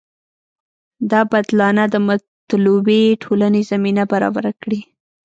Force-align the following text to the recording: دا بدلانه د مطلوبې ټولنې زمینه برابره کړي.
دا 1.11 1.21
بدلانه 1.31 1.83
د 1.89 1.95
مطلوبې 2.09 3.01
ټولنې 3.23 3.61
زمینه 3.71 4.03
برابره 4.11 4.51
کړي. 4.61 4.81